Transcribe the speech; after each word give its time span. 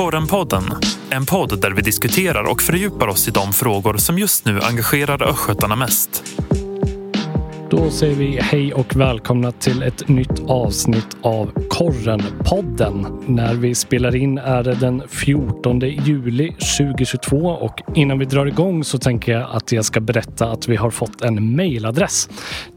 Korrenpodden, 0.00 0.64
en 1.10 1.26
podd 1.26 1.60
där 1.60 1.70
vi 1.70 1.82
diskuterar 1.82 2.44
och 2.44 2.62
fördjupar 2.62 3.08
oss 3.08 3.28
i 3.28 3.30
de 3.30 3.52
frågor 3.52 3.96
som 3.96 4.18
just 4.18 4.44
nu 4.44 4.60
engagerar 4.60 5.22
östgötarna 5.22 5.76
mest. 5.76 6.24
Då 7.70 7.90
säger 7.90 8.14
vi 8.14 8.38
hej 8.40 8.74
och 8.74 8.96
välkomna 8.96 9.52
till 9.52 9.82
ett 9.82 10.08
nytt 10.08 10.42
avsnitt 10.46 11.16
av 11.22 11.52
Korren-podden. 11.68 13.22
När 13.26 13.54
vi 13.54 13.74
spelar 13.74 14.16
in 14.16 14.38
är 14.38 14.62
det 14.62 14.74
den 14.74 15.02
14 15.08 15.80
juli 15.80 16.52
2022 16.78 17.36
och 17.36 17.82
innan 17.94 18.18
vi 18.18 18.24
drar 18.24 18.46
igång 18.46 18.84
så 18.84 18.98
tänker 18.98 19.32
jag 19.32 19.48
att 19.52 19.72
jag 19.72 19.84
ska 19.84 20.00
berätta 20.00 20.50
att 20.50 20.68
vi 20.68 20.76
har 20.76 20.90
fått 20.90 21.22
en 21.22 21.56
mejladress 21.56 22.28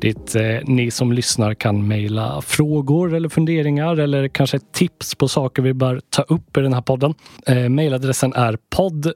dit 0.01 0.35
eh, 0.35 0.43
ni 0.63 0.91
som 0.91 1.13
lyssnar 1.13 1.53
kan 1.53 1.87
mejla 1.87 2.41
frågor 2.41 3.13
eller 3.13 3.29
funderingar 3.29 3.99
eller 3.99 4.27
kanske 4.27 4.59
tips 4.59 5.15
på 5.15 5.27
saker 5.27 5.61
vi 5.61 5.73
bör 5.73 6.01
ta 6.09 6.21
upp 6.21 6.57
i 6.57 6.61
den 6.61 6.73
här 6.73 6.81
podden. 6.81 7.13
Eh, 7.47 7.69
mejladressen 7.69 8.33
är 8.33 8.57
podd 8.75 9.13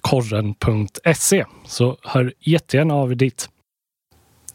korren.se 0.00 1.44
så 1.66 1.96
hör 2.02 2.32
jättegärna 2.40 2.94
av 2.94 3.12
er 3.12 3.14
dit. 3.14 3.48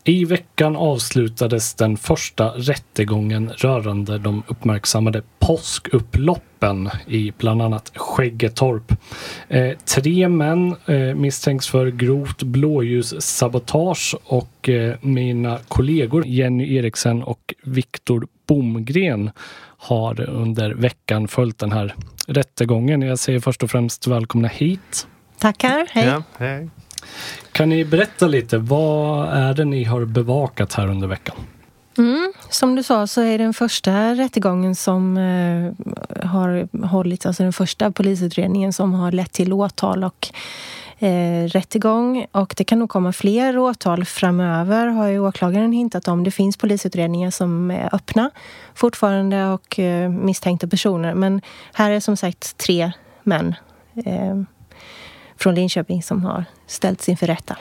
I 0.07 0.25
veckan 0.25 0.75
avslutades 0.75 1.73
den 1.73 1.97
första 1.97 2.49
rättegången 2.49 3.49
rörande 3.49 4.17
de 4.17 4.43
uppmärksammade 4.47 5.21
påskupploppen 5.39 6.89
i 7.07 7.33
bland 7.37 7.61
annat 7.61 7.91
Skäggetorp. 7.95 8.93
Eh, 9.47 9.77
tre 9.77 10.29
män 10.29 10.75
eh, 10.85 11.15
misstänks 11.15 11.67
för 11.67 11.87
grovt 11.87 12.43
blåljussabotage 12.43 14.15
och 14.23 14.69
eh, 14.69 14.95
mina 15.01 15.59
kollegor 15.67 16.27
Jenny 16.27 16.75
Eriksen 16.75 17.23
och 17.23 17.53
Viktor 17.63 18.27
Bomgren 18.47 19.31
har 19.77 20.29
under 20.29 20.73
veckan 20.73 21.27
följt 21.27 21.59
den 21.59 21.71
här 21.71 21.95
rättegången. 22.27 23.01
Jag 23.01 23.19
säger 23.19 23.39
först 23.39 23.63
och 23.63 23.71
främst 23.71 24.07
välkomna 24.07 24.47
hit. 24.47 25.07
Tackar, 25.37 25.87
hej. 25.91 26.05
Ja, 26.05 26.23
hej. 26.37 26.69
Kan 27.51 27.69
ni 27.69 27.85
berätta 27.85 28.27
lite, 28.27 28.57
vad 28.57 29.29
är 29.29 29.53
det 29.53 29.65
ni 29.65 29.83
har 29.83 30.05
bevakat 30.05 30.73
här 30.73 30.87
under 30.87 31.07
veckan? 31.07 31.35
Mm, 31.97 32.33
som 32.49 32.75
du 32.75 32.83
sa 32.83 33.07
så 33.07 33.21
är 33.21 33.37
den 33.37 33.53
första 33.53 34.15
rättegången 34.15 34.75
som 34.75 35.17
eh, 35.17 35.73
har 36.27 36.85
hållits, 36.87 37.25
alltså 37.25 37.43
den 37.43 37.53
första 37.53 37.91
polisutredningen 37.91 38.73
som 38.73 38.93
har 38.93 39.11
lett 39.11 39.31
till 39.31 39.53
åtal 39.53 40.03
och 40.03 40.27
eh, 40.99 41.43
rättegång. 41.47 42.25
Och 42.31 42.53
det 42.57 42.63
kan 42.63 42.79
nog 42.79 42.89
komma 42.89 43.13
fler 43.13 43.57
åtal 43.57 44.05
framöver 44.05 44.87
har 44.87 45.07
ju 45.07 45.19
åklagaren 45.19 45.71
hintat 45.71 46.07
om. 46.07 46.23
Det 46.23 46.31
finns 46.31 46.57
polisutredningar 46.57 47.31
som 47.31 47.71
är 47.71 47.95
öppna 47.95 48.31
fortfarande 48.75 49.45
och 49.45 49.79
eh, 49.79 50.09
misstänkta 50.09 50.67
personer. 50.67 51.13
Men 51.13 51.41
här 51.73 51.91
är 51.91 51.99
som 51.99 52.17
sagt 52.17 52.57
tre 52.57 52.91
män 53.23 53.55
eh, 54.05 54.35
från 55.37 55.55
Linköping 55.55 56.03
som 56.03 56.23
har 56.23 56.45
ställts 56.67 57.09
inför 57.09 57.27
rätta. 57.27 57.57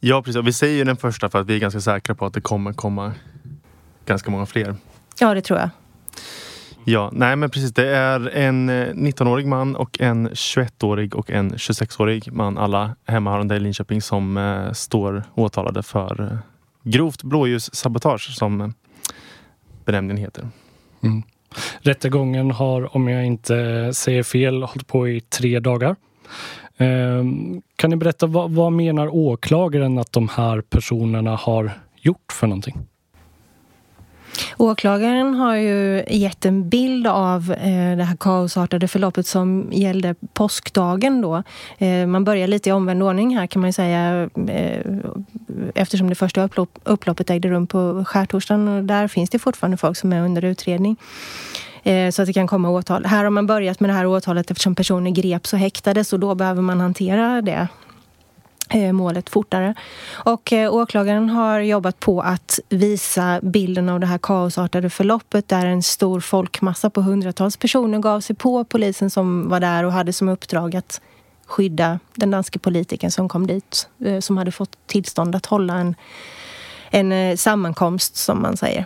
Ja, 0.00 0.22
precis. 0.22 0.36
Och 0.36 0.46
vi 0.46 0.52
säger 0.52 0.76
ju 0.76 0.84
den 0.84 0.96
första 0.96 1.30
för 1.30 1.40
att 1.40 1.46
vi 1.46 1.54
är 1.54 1.58
ganska 1.58 1.80
säkra 1.80 2.14
på 2.14 2.26
att 2.26 2.34
det 2.34 2.40
kommer 2.40 2.72
komma 2.72 3.12
ganska 4.06 4.30
många 4.30 4.46
fler. 4.46 4.76
Ja, 5.18 5.34
det 5.34 5.42
tror 5.42 5.58
jag. 5.58 5.70
Ja, 6.84 7.10
nej 7.12 7.36
men 7.36 7.50
precis. 7.50 7.72
Det 7.72 7.86
är 7.86 8.28
en 8.28 8.70
19-årig 8.70 9.46
man 9.46 9.76
och 9.76 10.00
en 10.00 10.28
21-årig 10.28 11.14
och 11.14 11.30
en 11.30 11.52
26-årig 11.52 12.32
man, 12.32 12.58
alla 12.58 12.96
hemmahörande 13.06 13.56
i 13.56 13.60
Linköping, 13.60 14.02
som 14.02 14.36
eh, 14.36 14.72
står 14.72 15.24
åtalade 15.34 15.82
för 15.82 16.22
eh, 16.22 16.38
grovt 16.82 17.22
blåljussabotage 17.22 18.30
som 18.34 18.60
eh, 18.60 18.68
benämningen 19.84 20.16
heter. 20.16 20.48
Mm. 21.02 21.22
Rättegången 21.80 22.50
har, 22.50 22.96
om 22.96 23.08
jag 23.08 23.26
inte 23.26 23.90
säger 23.94 24.22
fel, 24.22 24.62
hållit 24.62 24.86
på 24.86 25.08
i 25.08 25.20
tre 25.20 25.60
dagar. 25.60 25.96
Ehm, 26.80 27.62
kan 27.76 27.90
ni 27.90 27.96
berätta 27.96 28.26
vad, 28.26 28.50
vad 28.50 28.72
menar 28.72 29.14
åklagaren 29.14 29.98
att 29.98 30.12
de 30.12 30.28
här 30.28 30.60
personerna 30.60 31.36
har 31.36 31.70
gjort 32.02 32.32
för 32.32 32.46
någonting? 32.46 32.76
Åklagaren 34.56 35.34
har 35.34 35.56
ju 35.56 36.04
gett 36.08 36.44
en 36.46 36.68
bild 36.68 37.06
av 37.06 37.52
eh, 37.52 37.96
det 37.96 38.04
här 38.04 38.16
kaosartade 38.20 38.88
förloppet 38.88 39.26
som 39.26 39.68
gällde 39.72 40.14
påskdagen 40.32 41.20
då. 41.20 41.42
Eh, 41.78 42.06
man 42.06 42.24
börjar 42.24 42.46
lite 42.46 42.68
i 42.68 42.72
omvänd 42.72 43.02
ordning 43.02 43.36
här 43.36 43.46
kan 43.46 43.60
man 43.60 43.68
ju 43.68 43.72
säga 43.72 44.30
eh, 44.48 44.86
eftersom 45.74 46.08
det 46.08 46.14
första 46.14 46.42
upplopp, 46.42 46.78
upploppet 46.84 47.30
ägde 47.30 47.48
rum 47.48 47.66
på 47.66 48.04
skärtorsdagen 48.06 48.68
och 48.68 48.84
där 48.84 49.08
finns 49.08 49.30
det 49.30 49.38
fortfarande 49.38 49.76
folk 49.76 49.96
som 49.96 50.12
är 50.12 50.20
under 50.20 50.44
utredning. 50.44 50.96
Eh, 51.82 52.10
så 52.10 52.22
att 52.22 52.26
det 52.26 52.32
kan 52.32 52.46
komma 52.46 52.70
åtal. 52.70 53.04
Här 53.06 53.24
har 53.24 53.30
man 53.30 53.46
börjat 53.46 53.80
med 53.80 53.90
det 53.90 53.94
här 53.94 54.06
åtalet 54.06 54.50
eftersom 54.50 54.74
personer 54.74 55.10
greps 55.10 55.52
och 55.52 55.58
häktades 55.58 56.12
och 56.12 56.20
då 56.20 56.34
behöver 56.34 56.62
man 56.62 56.80
hantera 56.80 57.42
det 57.42 57.68
eh, 58.70 58.92
målet 58.92 59.30
fortare. 59.30 59.74
Och 60.12 60.52
eh, 60.52 60.74
åklagaren 60.74 61.28
har 61.28 61.60
jobbat 61.60 62.00
på 62.00 62.20
att 62.20 62.58
visa 62.68 63.40
bilden 63.42 63.88
av 63.88 64.00
det 64.00 64.06
här 64.06 64.18
kaosartade 64.18 64.90
förloppet 64.90 65.48
där 65.48 65.66
en 65.66 65.82
stor 65.82 66.20
folkmassa 66.20 66.90
på 66.90 67.02
hundratals 67.02 67.56
personer 67.56 67.98
gav 67.98 68.20
sig 68.20 68.36
på 68.36 68.64
polisen 68.64 69.10
som 69.10 69.48
var 69.48 69.60
där 69.60 69.84
och 69.84 69.92
hade 69.92 70.12
som 70.12 70.28
uppdrag 70.28 70.76
att 70.76 71.00
skydda 71.46 71.98
den 72.14 72.30
danske 72.30 72.58
politikern 72.58 73.10
som 73.10 73.28
kom 73.28 73.46
dit, 73.46 73.88
eh, 74.04 74.20
som 74.20 74.36
hade 74.36 74.52
fått 74.52 74.86
tillstånd 74.86 75.34
att 75.34 75.46
hålla 75.46 75.74
en, 75.74 75.94
en 76.90 77.36
sammankomst 77.36 78.16
som 78.16 78.42
man 78.42 78.56
säger. 78.56 78.84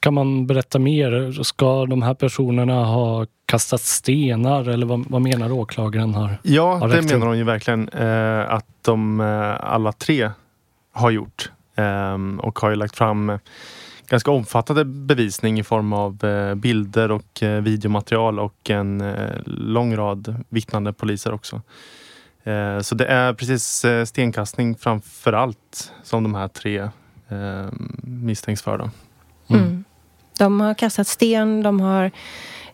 Kan 0.00 0.14
man 0.14 0.46
berätta 0.46 0.78
mer? 0.78 1.42
Ska 1.42 1.86
de 1.86 2.02
här 2.02 2.14
personerna 2.14 2.84
ha 2.84 3.26
kastat 3.46 3.80
stenar 3.80 4.68
eller 4.68 4.86
vad, 4.86 5.04
vad 5.08 5.22
menar 5.22 5.52
åklagaren? 5.52 6.14
Har, 6.14 6.38
ja, 6.42 6.74
har 6.74 6.88
det 6.88 7.02
menar 7.02 7.26
hon 7.26 7.38
ju 7.38 7.44
verkligen 7.44 7.88
eh, 7.88 8.50
att 8.50 8.66
de 8.82 9.20
eh, 9.20 9.72
alla 9.72 9.92
tre 9.92 10.30
har 10.92 11.10
gjort. 11.10 11.50
Eh, 11.74 12.38
och 12.38 12.58
har 12.58 12.70
ju 12.70 12.76
lagt 12.76 12.96
fram 12.96 13.38
ganska 14.10 14.30
omfattande 14.30 14.84
bevisning 14.84 15.60
i 15.60 15.62
form 15.62 15.92
av 15.92 16.24
eh, 16.24 16.54
bilder 16.54 17.10
och 17.10 17.42
eh, 17.42 17.60
videomaterial 17.62 18.38
och 18.38 18.70
en 18.70 19.00
eh, 19.00 19.36
lång 19.46 19.96
rad 19.96 20.44
vittnande 20.48 20.92
poliser 20.92 21.32
också. 21.32 21.62
Så 22.82 22.94
det 22.94 23.04
är 23.04 23.34
precis 23.34 23.84
stenkastning 24.08 24.74
framför 24.74 25.32
allt 25.32 25.92
som 26.02 26.22
de 26.22 26.34
här 26.34 26.48
tre 26.48 26.88
misstänks 28.02 28.62
för. 28.62 28.78
Då. 28.78 28.90
Mm. 29.48 29.64
Mm. 29.64 29.84
De 30.40 30.60
har 30.60 30.74
kastat 30.74 31.06
sten, 31.06 31.62
de 31.62 31.80
har 31.80 32.10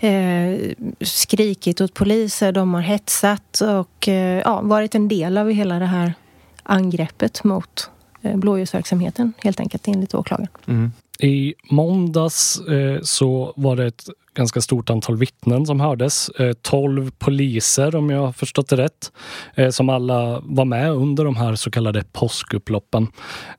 eh, 0.00 0.72
skrikit 1.00 1.80
åt 1.80 1.94
poliser, 1.94 2.52
de 2.52 2.74
har 2.74 2.80
hetsat 2.80 3.60
och 3.60 4.08
eh, 4.08 4.42
ja, 4.44 4.60
varit 4.62 4.94
en 4.94 5.08
del 5.08 5.38
av 5.38 5.50
hela 5.50 5.78
det 5.78 5.86
här 5.86 6.14
angreppet 6.62 7.44
mot 7.44 7.90
eh, 8.22 8.36
blåljusverksamheten 8.36 9.32
helt 9.42 9.60
enkelt 9.60 9.88
enligt 9.88 10.14
åklagaren. 10.14 10.48
Mm. 10.66 10.92
I 11.18 11.54
måndags 11.70 12.60
eh, 12.60 13.00
så 13.02 13.52
var 13.56 13.76
det 13.76 13.86
ett 13.86 14.04
ganska 14.34 14.60
stort 14.60 14.90
antal 14.90 15.16
vittnen 15.16 15.66
som 15.66 15.80
hördes. 15.80 16.28
Eh, 16.28 16.52
12 16.52 17.10
poliser 17.10 17.96
om 17.96 18.10
jag 18.10 18.20
har 18.20 18.32
förstått 18.32 18.68
det 18.68 18.76
rätt. 18.76 19.12
Eh, 19.54 19.70
som 19.70 19.88
alla 19.88 20.40
var 20.44 20.64
med 20.64 20.90
under 20.90 21.24
de 21.24 21.36
här 21.36 21.54
så 21.54 21.70
kallade 21.70 22.04
påskupploppen. 22.12 23.08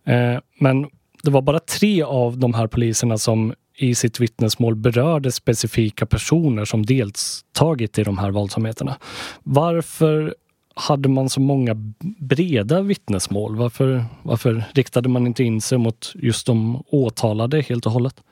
Eh, 0.06 0.40
men 0.60 0.88
det 1.24 1.32
var 1.32 1.42
bara 1.42 1.60
tre 1.60 2.04
av 2.04 2.38
de 2.38 2.54
här 2.54 2.68
poliserna 2.68 3.18
som 3.18 3.54
i 3.78 3.96
sitt 3.96 4.20
vittnesmål 4.20 4.76
berörde 4.76 5.32
specifika 5.32 6.06
personer 6.06 6.66
som 6.66 6.86
deltagit 6.86 8.00
i 8.00 8.04
de 8.04 8.18
här 8.18 8.32
våldsamheterna. 8.32 8.98
Varför 9.44 10.36
hade 10.76 11.10
man 11.10 11.30
så 11.30 11.40
många 11.40 11.76
breda 12.20 12.82
vittnesmål? 12.82 13.56
Varför, 13.56 14.06
varför 14.24 14.64
riktade 14.74 15.10
man 15.10 15.28
inte 15.28 15.44
in 15.44 15.62
sig 15.62 15.78
mot 15.78 16.12
just 16.16 16.48
de 16.48 16.84
åtalade 16.88 17.62
helt 17.62 17.86
och 17.86 17.92
hållet? 17.92 18.24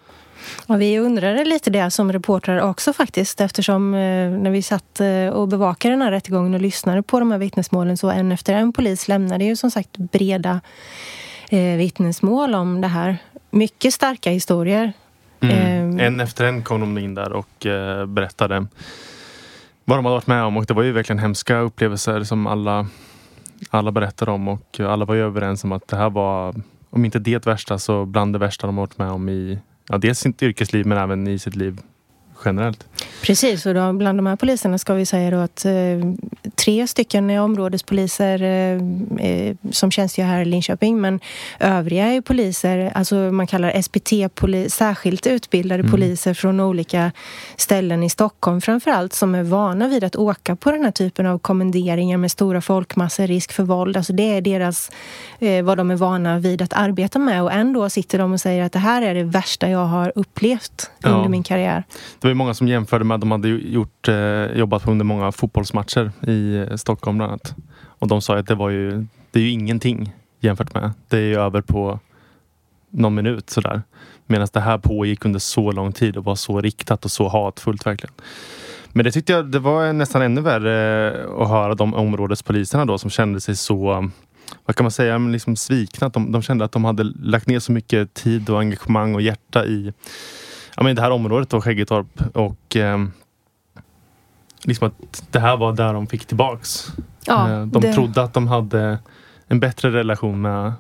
Ja, 0.68 0.76
vi 0.76 1.00
undrade 1.00 1.46
lite 1.46 1.70
det 1.70 1.92
som 1.92 2.14
reportrar 2.14 2.62
också 2.62 2.94
faktiskt 2.94 3.42
eftersom 3.42 3.94
eh, 3.94 4.30
när 4.30 4.50
vi 4.50 4.62
satt 4.62 5.00
eh, 5.00 5.28
och 5.28 5.48
bevakade 5.48 5.94
den 5.94 6.02
här 6.02 6.12
rättegången 6.12 6.54
och 6.54 6.62
lyssnade 6.62 7.04
på 7.04 7.20
de 7.20 7.32
här 7.32 7.38
vittnesmålen 7.38 7.98
så 7.98 8.10
en 8.10 8.32
efter 8.32 8.54
en 8.54 8.74
polis 8.74 9.08
lämnade 9.08 9.46
ju 9.46 9.56
som 9.56 9.72
sagt 9.72 9.98
breda 9.98 10.62
eh, 11.50 11.78
vittnesmål 11.78 12.56
om 12.56 12.82
det 12.82 12.88
här. 12.88 13.18
Mycket 13.52 13.94
starka 13.94 14.30
historier 14.32 14.94
Mm. 15.40 16.00
En 16.00 16.20
efter 16.20 16.46
en 16.46 16.64
kom 16.64 16.80
de 16.80 16.98
in 16.98 17.16
där 17.16 17.32
och 17.32 17.66
eh, 17.66 18.06
berättade 18.06 18.68
vad 19.86 19.98
de 19.98 20.06
hade 20.06 20.16
varit 20.16 20.28
med 20.28 20.44
om 20.44 20.58
och 20.58 20.66
det 20.66 20.74
var 20.74 20.84
ju 20.84 20.92
verkligen 20.92 21.20
hemska 21.20 21.58
upplevelser 21.58 22.24
som 22.24 22.48
alla, 22.48 22.88
alla 23.70 23.92
berättade 23.92 24.32
om 24.32 24.48
och 24.48 24.80
alla 24.80 25.06
var 25.06 25.16
ju 25.16 25.22
överens 25.22 25.64
om 25.64 25.72
att 25.72 25.88
det 25.88 25.98
här 25.98 26.10
var, 26.10 26.56
om 26.90 27.06
inte 27.06 27.20
det 27.20 27.48
värsta, 27.48 27.78
så 27.78 28.06
bland 28.06 28.34
det 28.34 28.40
värsta 28.40 28.68
de 28.68 28.76
varit 28.76 28.98
med 28.98 29.12
om 29.12 29.30
i 29.30 29.60
ja, 29.90 29.98
dels 29.98 30.20
sitt 30.20 30.44
yrkesliv 30.44 30.86
men 30.86 30.98
även 30.98 31.28
i 31.28 31.40
sitt 31.40 31.56
liv 31.56 31.80
generellt. 32.46 32.88
Precis, 33.22 33.66
och 33.66 33.74
då, 33.74 33.94
bland 33.94 34.18
de 34.18 34.26
här 34.26 34.36
poliserna 34.36 34.78
ska 34.78 34.94
vi 34.94 35.06
säga 35.06 35.32
då 35.32 35.38
att 35.38 35.66
eh, 35.66 35.72
tre 36.56 36.88
stycken 36.88 37.30
områdespoliser 37.30 38.42
eh, 38.42 39.28
eh, 39.28 39.56
som 39.72 39.92
tjänstgör 39.92 40.26
här 40.26 40.42
i 40.42 40.46
Linköping 40.46 41.02
men 41.02 41.20
övriga 41.60 42.08
är 42.08 42.22
poliser, 42.22 42.92
alltså 42.96 43.16
man 43.16 43.48
kallar 43.48 43.82
SPT, 43.82 44.14
särskilt 44.74 45.28
utbildade 45.28 45.80
mm. 45.80 45.92
poliser 45.92 46.34
från 46.34 46.60
olika 46.60 47.12
ställen 47.56 48.04
i 48.04 48.10
Stockholm 48.10 48.62
framförallt 48.62 49.14
som 49.14 49.36
är 49.36 49.44
vana 49.44 49.88
vid 49.88 50.04
att 50.04 50.16
åka 50.16 50.56
på 50.56 50.72
den 50.72 50.84
här 50.84 50.92
typen 50.92 51.26
av 51.26 51.40
kommenderingar 51.40 52.18
med 52.18 52.32
stora 52.32 52.62
folkmassor, 52.62 53.28
risk 53.28 53.52
för 53.52 53.64
våld. 53.64 53.98
Alltså 53.98 54.14
det 54.14 54.38
är 54.38 54.42
deras, 54.42 54.92
eh, 55.40 55.64
vad 55.64 55.78
de 55.78 55.92
är 55.92 55.96
vana 55.96 56.40
vid 56.40 56.62
att 56.62 56.74
arbeta 56.74 57.20
med 57.20 57.44
och 57.44 57.52
ändå 57.52 57.90
sitter 57.90 58.18
de 58.18 58.34
och 58.34 58.42
säger 58.42 58.64
att 58.64 58.72
det 58.72 58.80
här 58.80 59.02
är 59.02 59.16
det 59.16 59.24
värsta 59.24 59.70
jag 59.70 59.86
har 59.86 60.12
upplevt 60.16 60.92
ja. 61.00 61.10
under 61.10 61.30
min 61.30 61.44
karriär. 61.44 61.84
Det 62.20 62.28
var 62.28 62.34
många 62.34 62.54
som 62.54 62.68
jämförde 62.68 63.05
med 63.06 63.16
att 63.16 63.22
de 63.22 63.32
hade 63.32 63.48
gjort, 63.48 64.08
eh, 64.08 64.46
jobbat 64.46 64.88
under 64.88 65.06
många 65.06 65.32
fotbollsmatcher 65.32 66.12
i 66.28 66.58
eh, 66.58 66.76
Stockholm 66.76 67.18
bland 67.18 67.32
annat. 67.32 67.56
Och 68.00 68.08
de 68.08 68.22
sa 68.22 68.38
att 68.38 68.48
det 68.48 68.56
var 68.56 68.70
ju, 68.70 69.06
det 69.32 69.40
är 69.40 69.44
ju 69.44 69.50
ingenting 69.50 70.14
jämfört 70.40 70.74
med. 70.74 70.92
Det 71.08 71.18
är 71.18 71.22
ju 71.22 71.40
över 71.40 71.62
på 71.62 72.00
någon 72.90 73.16
minut 73.16 73.50
sådär. 73.50 73.82
Medan 74.26 74.48
det 74.54 74.60
här 74.60 74.78
pågick 74.78 75.26
under 75.26 75.40
så 75.40 75.72
lång 75.72 75.92
tid 75.92 76.18
och 76.18 76.24
var 76.24 76.36
så 76.36 76.62
riktat 76.62 77.06
och 77.06 77.12
så 77.12 77.28
hatfullt 77.28 77.86
verkligen. 77.86 78.14
Men 78.88 79.04
det 79.04 79.12
tyckte 79.12 79.34
jag 79.34 79.52
det 79.52 79.60
var 79.60 79.94
nästan 79.94 80.22
ännu 80.22 80.42
värre 80.42 81.08
eh, 81.12 81.42
att 81.42 81.50
höra 81.50 81.76
de 81.76 81.94
områdespoliserna 81.94 82.86
då 82.86 82.98
som 82.98 83.10
kände 83.10 83.42
sig 83.42 83.56
så 83.56 84.10
vad 84.66 84.76
kan 84.76 84.84
man 84.84 84.92
säga, 84.92 85.18
liksom 85.18 85.56
svikna. 85.56 86.10
De, 86.10 86.32
de 86.32 86.42
kände 86.42 86.66
att 86.66 86.72
de 86.72 86.86
hade 86.86 87.04
lagt 87.04 87.48
ner 87.48 87.60
så 87.60 87.72
mycket 87.72 88.14
tid 88.14 88.50
och 88.50 88.60
engagemang 88.60 89.16
och 89.16 89.22
hjärta 89.22 89.66
i 89.66 89.94
ja, 90.76 90.84
men 90.84 90.96
det 90.96 91.02
här 91.02 91.12
området 91.12 91.50
då, 91.50 91.62
Skäggetorp. 91.62 92.36
Och 92.36 92.76
eh, 92.76 93.06
liksom 94.64 94.88
att 94.88 95.24
det 95.32 95.40
här 95.40 95.58
var 95.58 95.74
där 95.74 95.94
de 95.94 96.08
fick 96.08 96.26
tillbaks. 96.26 96.92
Ja, 97.26 97.52
eh, 97.52 97.66
de 97.66 97.82
det... 97.82 97.94
trodde 97.94 98.24
att 98.24 98.34
de 98.34 98.48
hade 98.48 99.00
en 99.48 99.60
bättre 99.60 99.92
relation 99.92 100.42
med, 100.42 100.74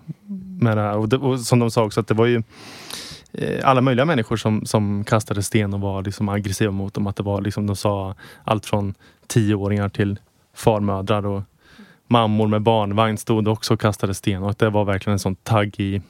med 0.59 0.77
det 0.77 0.83
här. 0.83 0.97
Och, 0.97 1.09
det, 1.09 1.18
och 1.18 1.39
som 1.39 1.59
de 1.59 1.71
sa 1.71 1.83
också 1.83 2.00
att 2.00 2.07
det 2.07 2.13
var 2.13 2.25
ju 2.25 2.44
eh, 3.33 3.69
alla 3.69 3.81
möjliga 3.81 4.06
människor 4.06 4.38
som, 4.38 4.65
som 4.65 5.03
kastade 5.03 5.44
sten 5.44 5.74
och 5.74 5.81
var 5.81 6.03
liksom 6.03 6.30
aggressiva 6.30 6.71
mot 6.71 6.94
dem. 6.94 7.07
Att 7.07 7.15
det 7.15 7.24
var 7.24 7.41
liksom, 7.41 7.68
de 7.68 7.75
sa 7.75 8.15
allt 8.44 8.65
från 8.65 8.94
tioåringar 9.27 9.89
till 9.89 10.19
farmödrar 10.56 11.25
och 11.25 11.44
mammor 12.07 12.48
med 12.48 12.62
barnvagn 12.62 13.18
stod 13.18 13.48
också 13.48 13.74
och 13.74 13.80
kastade 13.80 14.13
sten. 14.13 14.44
Och 14.44 14.50
att 14.50 14.59
det 14.59 14.69
var 14.69 14.86
verkligen 14.86 15.13
en 15.13 15.19
sån 15.19 15.36
tagg 15.36 15.80
i, 15.80 16.01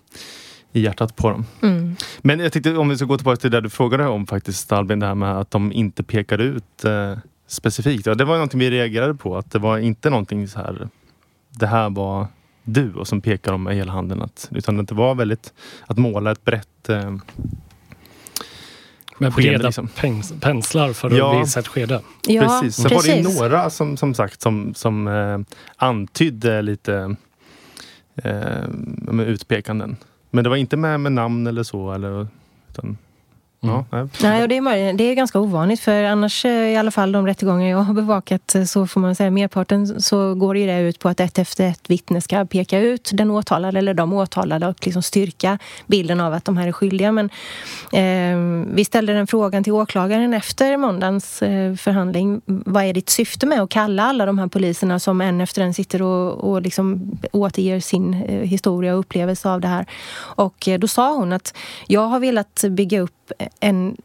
i 0.76 0.82
hjärtat 0.82 1.16
på 1.16 1.30
dem. 1.30 1.46
Mm. 1.62 1.96
Men 2.22 2.40
jag 2.40 2.54
tyckte 2.54 2.78
om 2.78 2.90
vi 2.90 2.98
ska 2.98 3.06
gå 3.06 3.18
tillbaka 3.18 3.38
till 3.38 3.52
det 3.52 3.62
du 3.62 3.70
frågade 3.70 4.08
om 4.08 4.28
faktiskt 4.28 4.72
Albin, 4.72 5.00
det 5.00 5.06
här 5.06 5.16
med 5.16 5.40
att 5.40 5.52
de 5.52 5.72
inte 5.72 6.04
pekar 6.04 6.38
ut 6.38 6.86
eh, 6.86 7.18
specifikt. 7.48 8.06
Ja, 8.06 8.16
det 8.16 8.26
var 8.26 8.34
någonting 8.34 8.60
vi 8.60 8.72
reagerade 8.72 9.16
på. 9.16 9.38
Att 9.38 9.52
det 9.52 9.60
var 9.60 9.78
inte 9.78 10.10
någonting 10.10 10.48
så 10.48 10.60
här. 10.60 10.90
Det 11.50 11.68
här 11.68 11.90
var 11.90 12.28
du 12.64 12.94
och 12.94 13.08
som 13.08 13.22
pekar 13.22 13.54
om 13.54 13.64
med 13.64 13.76
hela 13.76 13.92
handen. 13.92 14.22
Att, 14.22 14.50
utan 14.52 14.80
att 14.80 14.88
det 14.88 14.96
var 14.96 15.16
väldigt 15.16 15.54
att 15.88 15.98
måla 15.98 16.32
ett 16.32 16.46
brett 16.46 16.90
eh, 16.90 17.16
med 19.18 19.34
breda 19.34 19.64
liksom. 19.64 19.90
penslar 20.40 20.94
för 20.94 21.08
att 21.08 21.18
ja. 21.18 21.40
visa 21.40 21.60
ett 21.60 21.68
skede. 21.68 22.02
Ja, 22.28 22.42
precis. 22.42 22.76
Sen 22.76 22.90
precis. 22.90 23.26
var 23.26 23.34
det 23.34 23.50
några 23.50 23.70
som, 23.70 23.98
som 23.98 24.14
sagt 24.14 24.42
som, 24.42 24.74
som 24.74 25.08
eh, 25.08 25.40
antydde 25.76 26.62
lite 26.62 27.16
eh, 28.16 29.20
utpekanden. 29.20 29.98
Men 30.32 30.44
det 30.44 30.50
var 30.50 30.58
inte 30.58 30.78
med, 30.78 31.00
med 31.00 31.12
namn 31.12 31.48
eller 31.48 31.64
så. 31.64 31.92
Eller, 31.94 32.28
utan 32.70 32.98
Mm. 33.70 33.86
Ja, 33.92 34.08
nej. 34.22 34.42
och 34.44 34.50
det, 34.50 34.58
är, 34.58 34.94
det 34.94 35.04
är 35.04 35.16
ganska 35.16 35.40
ovanligt 35.40 35.80
för 35.80 36.04
annars 36.04 36.46
eh, 36.46 36.52
i 36.52 36.76
alla 36.78 36.92
fall 36.92 37.12
de 37.12 37.28
rättegångar 37.28 37.70
jag 37.70 37.78
har 37.78 37.94
bevakat 37.94 38.56
eh, 38.56 38.64
så 38.64 38.88
får 38.88 39.02
man 39.02 39.16
säga 39.16 39.32
merparten 39.32 40.02
så 40.02 40.36
går 40.36 40.54
det 40.54 40.80
ut 40.80 41.00
på 41.00 41.10
att 41.10 41.20
ett 41.20 41.40
efter 41.40 41.68
ett 41.68 41.90
vittne 41.90 42.22
ska 42.22 42.46
peka 42.46 42.80
ut 42.80 43.10
den 43.14 43.32
åtalade 43.32 43.80
eller 43.80 43.94
de 43.94 44.14
åtalade 44.14 44.68
och 44.68 44.86
liksom 44.86 45.04
styrka 45.04 45.60
bilden 45.88 46.20
av 46.20 46.34
att 46.34 46.46
de 46.46 46.58
här 46.58 46.68
är 46.68 46.72
skyldiga. 46.72 47.12
Men 47.12 47.30
eh, 47.92 48.66
vi 48.76 48.86
ställde 48.86 49.14
den 49.14 49.28
frågan 49.28 49.64
till 49.64 49.74
åklagaren 49.74 50.34
efter 50.34 50.78
måndagens 50.78 51.42
eh, 51.42 51.76
förhandling. 51.76 52.42
Vad 52.46 52.84
är 52.84 52.94
ditt 52.94 53.10
syfte 53.10 53.46
med 53.46 53.62
att 53.62 53.70
kalla 53.70 54.04
alla 54.04 54.26
de 54.26 54.40
här 54.40 54.48
poliserna 54.48 55.00
som 55.00 55.22
en 55.22 55.42
efter 55.42 55.62
en 55.62 55.74
sitter 55.74 56.02
och, 56.02 56.52
och 56.52 56.62
liksom 56.62 57.18
återger 57.32 57.80
sin 57.80 58.14
eh, 58.14 58.42
historia 58.42 58.94
och 58.94 59.00
upplevelse 59.00 59.50
av 59.50 59.62
det 59.62 59.68
här? 59.68 59.86
Och 60.18 60.68
eh, 60.68 60.80
då 60.80 60.88
sa 60.88 61.16
hon 61.16 61.34
att 61.34 61.58
jag 61.88 62.02
har 62.08 62.20
velat 62.20 62.64
bygga 62.70 63.02
upp 63.02 63.12
en 63.60 63.98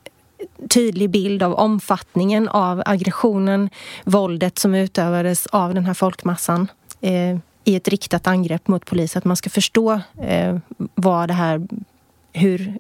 tydlig 0.69 1.11
bild 1.11 1.43
av 1.43 1.55
omfattningen 1.55 2.49
av 2.49 2.83
aggressionen, 2.87 3.71
våldet 4.05 4.59
som 4.59 4.75
utövades 4.75 5.47
av 5.47 5.75
den 5.75 5.87
här 5.87 5.95
folkmassan 5.95 6.69
eh, 7.01 7.39
i 7.65 7.77
ett 7.77 7.89
riktat 7.89 8.27
angrepp 8.27 8.69
mot 8.69 8.87
polis. 8.87 9.17
Att 9.17 9.25
man 9.25 9.37
ska 9.37 9.51
förstå 9.51 10.01
eh, 10.23 10.59
vad 10.95 11.29
det 11.29 11.35
här, 11.35 11.69
hur 12.33 12.79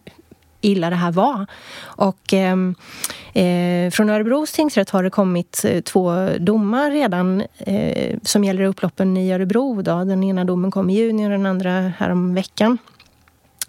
illa 0.61 0.91
det 0.91 0.97
här 0.97 1.13
var. 1.13 1.47
Och 1.83 2.33
ehm, 2.33 2.75
eh, 3.33 3.91
från 3.91 4.11
Örebros 4.11 4.53
tingsrätt 4.53 4.91
har 4.91 5.03
det 5.03 5.11
kommit 5.11 5.65
eh, 5.65 5.81
två 5.81 6.29
domar 6.39 6.91
redan 6.91 7.43
eh, 7.59 8.19
som 8.23 8.45
gäller 8.45 8.65
upploppen 8.65 9.17
i 9.17 9.33
Örebro. 9.33 9.83
Då. 9.83 10.05
Den 10.05 10.25
ena 10.25 10.45
domen 10.45 10.71
kom 10.71 10.91
i 10.91 10.95
juni 10.95 11.27
och 11.27 11.31
den 11.31 11.47
andra 11.47 11.71
häromveckan. 11.99 12.79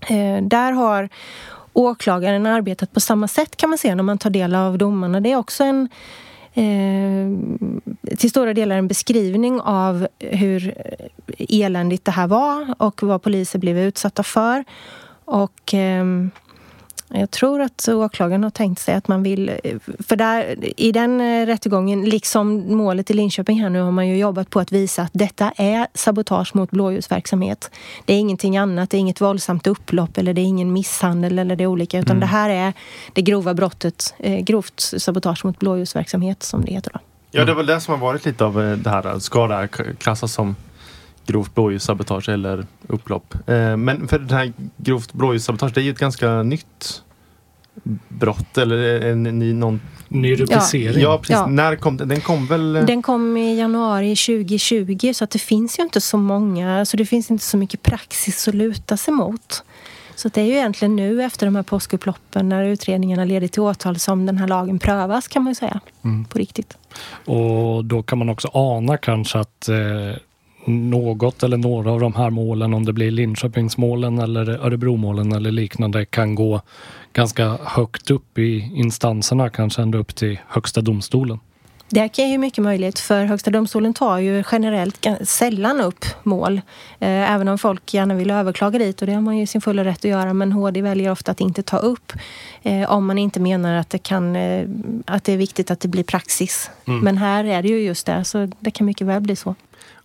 Eh, 0.10 0.44
där 0.44 0.72
har 0.72 1.10
åklagaren 1.74 2.46
arbetat 2.46 2.92
på 2.92 3.00
samma 3.00 3.28
sätt 3.28 3.56
kan 3.56 3.70
man 3.70 3.78
se 3.78 3.96
när 3.96 4.04
man 4.04 4.18
tar 4.18 4.30
del 4.30 4.56
av 4.56 4.78
domarna. 4.78 5.20
Det 5.20 5.32
är 5.32 5.36
också 5.36 5.64
en 5.64 5.90
eh, 6.54 8.16
till 8.18 8.30
stora 8.30 8.54
delar 8.54 8.78
en 8.78 8.88
beskrivning 8.88 9.62
av 9.62 10.08
hur 10.20 10.74
eländigt 11.38 12.06
det 12.06 12.12
här 12.12 12.28
var 12.28 12.76
och 12.78 13.04
vad 13.04 13.22
poliser 13.22 13.60
blev 13.60 13.78
utsatta 13.80 14.24
för. 14.24 14.64
Och 15.26 15.74
eh, 15.74 16.06
jag 17.14 17.32
tror 17.32 17.62
att 17.62 17.88
åklagaren 17.88 18.44
har 18.44 18.50
tänkt 18.50 18.82
sig 18.82 18.96
att 18.96 19.08
man 19.08 19.24
vill... 19.24 19.52
För 20.08 20.16
där, 20.16 20.56
i 20.78 20.92
den 20.92 21.22
eh, 21.22 21.46
rättegången, 21.46 22.06
liksom 22.06 22.76
målet 22.76 23.12
i 23.12 23.14
Linköping 23.14 23.62
här 23.62 23.70
nu, 23.70 23.82
har 23.82 23.92
man 23.92 24.08
ju 24.08 24.18
jobbat 24.18 24.50
på 24.50 24.60
att 24.60 24.72
visa 24.72 25.02
att 25.02 25.12
detta 25.14 25.54
är 25.58 25.88
sabotage 25.94 26.56
mot 26.56 26.72
blåljusverksamhet. 26.72 27.72
Det 28.06 28.14
är 28.14 28.18
ingenting 28.18 28.58
annat, 28.58 28.90
det 28.90 28.98
är 28.98 29.00
inget 29.00 29.22
våldsamt 29.22 29.68
upplopp 29.68 30.18
eller 30.18 30.34
det 30.34 30.42
är 30.42 30.46
ingen 30.46 30.74
misshandel 30.74 31.40
eller 31.40 31.56
det 31.56 31.68
olika, 31.68 32.00
utan 32.00 32.12
mm. 32.12 32.20
det 32.20 32.26
här 32.26 32.50
är 32.50 32.74
det 33.14 33.22
grova 33.22 33.54
brottet, 33.54 34.14
eh, 34.20 34.40
grovt 34.40 34.80
sabotage 34.80 35.46
mot 35.46 35.60
blåljusverksamhet 35.60 36.44
som 36.44 36.66
det 36.66 36.72
heter. 36.72 36.92
Då. 36.94 37.00
Ja, 37.32 37.46
det 37.46 37.52
är 37.52 37.56
väl 37.56 37.66
det 37.66 37.82
som 37.82 37.92
har 37.94 38.02
varit 38.02 38.26
lite 38.26 38.46
av 38.46 38.62
eh, 38.62 38.78
det 38.78 38.90
här. 38.90 39.20
Ska 39.20 39.48
det 39.48 39.56
här 39.56 39.68
klassas 39.98 40.34
som 40.34 40.56
grovt 41.26 41.56
blåljussabotage 41.56 42.30
eller 42.30 42.66
upplopp. 42.88 43.36
Eh, 43.50 43.78
men 43.78 44.08
för 44.08 44.20
det 44.20 44.36
här 44.36 44.54
grovt 44.78 45.14
blåljussabotage, 45.14 45.74
det 45.74 45.82
är 45.82 45.84
ju 45.84 45.92
ett 45.92 46.00
ganska 46.00 46.44
nytt 46.44 47.04
brott 48.08 48.58
eller 48.58 49.02
en 49.02 49.24
ny 49.24 49.54
någon... 49.54 49.82
Ny 50.08 50.36
rubricering. 50.36 51.04
Ja, 51.04 51.18
precis. 51.18 51.34
Ja. 51.34 51.48
När 51.48 51.76
kom 51.76 51.98
den? 51.98 52.08
Den 52.08 52.22
kom 52.22 52.48
väl? 52.48 52.74
Den 52.74 53.02
kom 53.02 53.38
i 53.38 53.58
januari 53.58 54.16
2020 54.16 55.14
så 55.14 55.24
att 55.24 55.32
det 55.32 55.40
finns 55.40 55.80
ju 55.80 55.84
inte 55.84 56.02
så 56.02 56.18
många, 56.18 56.86
så 56.86 56.98
det 56.98 57.06
finns 57.06 57.32
inte 57.32 57.44
så 57.44 57.58
mycket 57.58 57.84
praxis 57.84 58.48
att 58.48 58.56
luta 58.56 58.98
sig 58.98 59.14
mot. 59.14 59.64
Så 60.16 60.30
det 60.30 60.42
är 60.42 60.46
ju 60.46 60.54
egentligen 60.54 60.96
nu 60.96 61.24
efter 61.24 61.46
de 61.46 61.56
här 61.56 61.64
påskupploppen 61.64 62.50
när 62.50 62.64
utredningarna 62.64 63.26
leder 63.26 63.48
till 63.48 63.62
åtal 63.62 64.00
som 64.00 64.26
den 64.26 64.38
här 64.38 64.48
lagen 64.48 64.80
prövas 64.80 65.28
kan 65.28 65.44
man 65.44 65.52
ju 65.52 65.56
säga. 65.56 65.80
Mm. 66.04 66.26
På 66.26 66.38
riktigt. 66.38 66.78
Och 67.26 67.86
då 67.86 68.04
kan 68.04 68.18
man 68.18 68.30
också 68.30 68.50
ana 68.54 68.98
kanske 68.98 69.40
att 69.40 69.70
eh, 69.70 69.76
något 70.66 71.44
eller 71.44 71.58
några 71.58 71.92
av 71.92 72.00
de 72.00 72.16
här 72.16 72.30
målen, 72.30 72.74
om 72.74 72.86
det 72.86 72.94
blir 72.94 73.12
Linköpingsmålen 73.12 74.20
eller 74.20 74.50
Örebromålen 74.50 75.32
eller 75.32 75.52
liknande, 75.52 76.06
kan 76.06 76.36
gå 76.36 76.62
ganska 77.14 77.58
högt 77.64 78.12
upp 78.12 78.38
i 78.38 78.72
instanserna, 78.76 79.50
kanske 79.50 79.82
ända 79.82 79.98
upp 79.98 80.16
till 80.16 80.40
Högsta 80.48 80.82
domstolen. 80.82 81.40
Det 81.94 82.20
är 82.20 82.28
ju 82.28 82.38
mycket 82.38 82.64
möjligt 82.64 83.00
för 83.00 83.26
Högsta 83.26 83.52
domstolen 83.52 83.94
tar 83.94 84.18
ju 84.18 84.44
generellt 84.52 85.08
sällan 85.22 85.82
upp 85.82 86.06
mål. 86.24 86.62
Eh, 87.00 87.32
även 87.32 87.48
om 87.48 87.58
folk 87.58 87.94
gärna 87.94 88.14
vill 88.14 88.32
överklaga 88.32 88.80
dit 88.80 89.02
och 89.02 89.08
det 89.08 89.14
har 89.14 89.22
man 89.22 89.38
ju 89.38 89.48
sin 89.48 89.62
fulla 89.62 89.86
rätt 89.86 89.98
att 89.98 90.12
göra. 90.12 90.34
Men 90.34 90.52
HD 90.52 90.82
väljer 90.82 91.12
ofta 91.12 91.32
att 91.32 91.42
inte 91.42 91.64
ta 91.64 91.78
upp 91.78 92.14
eh, 92.64 92.92
om 92.92 93.06
man 93.06 93.18
inte 93.18 93.40
menar 93.40 93.76
att 93.76 93.90
det, 93.90 93.98
kan, 93.98 94.36
eh, 94.36 94.68
att 95.06 95.24
det 95.24 95.34
är 95.34 95.38
viktigt 95.38 95.72
att 95.72 95.80
det 95.80 95.88
blir 95.88 96.04
praxis. 96.04 96.70
Mm. 96.86 97.00
Men 97.00 97.18
här 97.18 97.44
är 97.44 97.62
det 97.62 97.68
ju 97.68 97.80
just 97.82 98.06
det, 98.06 98.24
så 98.24 98.52
det 98.60 98.72
kan 98.72 98.86
mycket 98.86 99.08
väl 99.08 99.22
bli 99.22 99.36
så. 99.36 99.56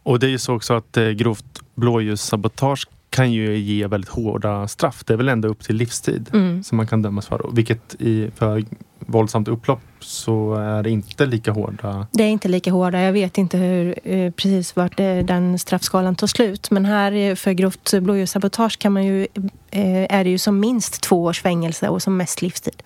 Och 0.07 0.19
det 0.19 0.27
är 0.27 0.31
ju 0.31 0.39
så 0.39 0.55
också 0.55 0.75
att 0.75 0.97
eh, 0.97 1.09
grovt 1.09 1.63
blåljussabotage 1.75 2.87
kan 3.17 3.33
ju 3.33 3.57
ge 3.57 3.87
väldigt 3.87 4.11
hårda 4.11 4.69
straff. 4.69 5.05
Det 5.05 5.13
är 5.13 5.17
väl 5.17 5.29
ända 5.29 5.49
upp 5.49 5.65
till 5.65 5.77
livstid 5.77 6.31
mm. 6.33 6.63
som 6.63 6.77
man 6.77 6.87
kan 6.87 7.03
dömas 7.03 7.27
för. 7.27 7.51
Vilket 7.53 7.95
i, 7.99 8.31
för 8.37 8.65
våldsamt 8.99 9.49
upplopp 9.49 9.81
så 10.01 10.55
är 10.55 10.83
det 10.83 10.91
inte 10.91 11.27
lika 11.27 11.53
hårda. 11.53 12.07
Det 12.13 12.23
är 12.23 12.29
inte 12.29 12.49
lika 12.49 12.73
hårda. 12.73 13.01
Jag 13.01 13.13
vet 13.13 13.39
inte 13.39 13.59
hur, 13.59 13.95
eh, 14.05 14.31
precis 14.31 14.77
vart 14.77 14.97
det, 14.97 15.23
den 15.23 15.59
straffskalan 15.59 16.15
tar 16.15 16.27
slut. 16.27 16.71
Men 16.71 16.85
här 16.85 17.13
eh, 17.13 17.35
för 17.35 17.53
grovt 17.53 17.95
blåljussabotage 18.01 18.79
kan 18.79 18.93
man 18.93 19.05
ju, 19.07 19.27
eh, 19.71 20.17
är 20.17 20.25
det 20.25 20.31
ju 20.31 20.39
som 20.39 20.61
minst 20.61 21.03
två 21.03 21.25
års 21.25 21.43
fängelse 21.43 21.89
och 21.89 22.03
som 22.03 22.17
mest 22.17 22.43
livstid. 22.43 22.83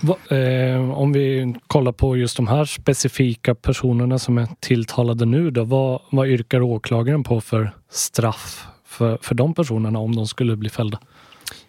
Va, 0.00 0.36
eh, 0.36 0.90
om 0.90 1.12
vi 1.12 1.54
kollar 1.66 1.92
på 1.92 2.16
just 2.16 2.36
de 2.36 2.46
här 2.46 2.64
specifika 2.64 3.54
personerna 3.54 4.18
som 4.18 4.38
är 4.38 4.48
tilltalade 4.60 5.26
nu 5.26 5.50
då. 5.50 5.64
Vad, 5.64 6.00
vad 6.10 6.28
yrkar 6.28 6.60
åklagaren 6.60 7.24
på 7.24 7.40
för 7.40 7.74
straff 7.90 8.66
för, 8.92 9.18
för 9.22 9.34
de 9.34 9.54
personerna 9.54 9.98
om 9.98 10.16
de 10.16 10.26
skulle 10.26 10.56
bli 10.56 10.70
fällda? 10.70 10.98